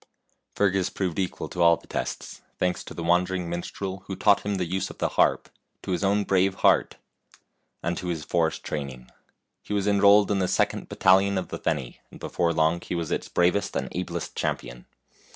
Fergus 0.55 0.89
proved 0.89 1.19
equal 1.19 1.47
to 1.49 1.61
all 1.61 1.77
the 1.77 1.85
tests, 1.85 2.41
thanks 2.57 2.83
to 2.85 2.95
the 2.95 3.03
wandering 3.03 3.47
minstrel 3.47 4.03
who 4.07 4.15
taught 4.15 4.39
him 4.39 4.55
the 4.55 4.65
use 4.65 4.89
of 4.89 4.97
the 4.97 5.09
harp, 5.09 5.47
to 5.83 5.91
his 5.91 6.03
own 6.03 6.23
brave 6.23 6.55
heart, 6.55 6.95
and 7.83 7.95
to 7.99 8.07
his 8.07 8.21
84 8.21 8.21
FAIRY 8.21 8.21
TALES 8.21 8.31
forest 8.31 8.63
training. 8.63 9.11
He 9.61 9.73
was 9.75 9.85
enrolled 9.87 10.31
in 10.31 10.39
the 10.39 10.47
second 10.47 10.89
battalion 10.89 11.37
of 11.37 11.49
the 11.49 11.59
Feni, 11.59 11.99
and 12.09 12.19
before 12.19 12.51
long 12.51 12.81
he 12.81 12.95
was 12.95 13.11
its 13.11 13.29
bravest 13.29 13.75
and 13.75 13.89
ablest 13.91 14.35
champion. 14.35 14.87